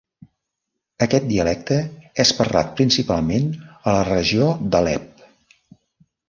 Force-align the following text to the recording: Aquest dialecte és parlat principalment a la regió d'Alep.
Aquest 1.05 1.27
dialecte 1.31 1.77
és 2.23 2.31
parlat 2.37 2.71
principalment 2.79 3.53
a 3.75 3.95
la 3.99 4.09
regió 4.09 4.49
d'Alep. 4.75 5.23